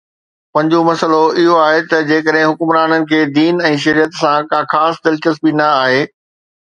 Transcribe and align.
پنجون 0.53 0.83
مسئلو 0.89 1.21
اهو 1.39 1.55
آهي 1.67 1.81
ته 1.91 1.97
جيڪڏهن 2.09 2.49
حڪمرانن 2.51 3.05
کي 3.11 3.19
دين 3.37 3.63
۽ 3.69 3.71
شريعت 3.85 4.19
سان 4.23 4.51
ڪا 4.55 4.63
خاص 4.75 5.01
دلچسپي 5.09 5.51
نه 5.61 5.69
آهي 5.85 6.01